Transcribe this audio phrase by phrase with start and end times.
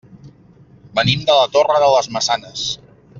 [0.99, 2.65] Venim de la Torre de les Maçanes.